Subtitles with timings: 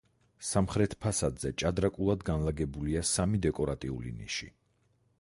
[0.51, 4.53] სამხრეთ ფასადზე ჭადრაკულად განლაგებულია სამი დეკორატიული ნიში.